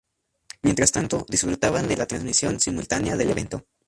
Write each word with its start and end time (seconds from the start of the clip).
Mientras 0.63 0.91
tanto, 0.91 1.27
disfrutaban 1.29 1.87
de 1.87 1.95
la 1.95 2.07
transmisión 2.07 2.59
simultánea 2.59 3.15
del 3.17 3.29
evento. 3.29 3.67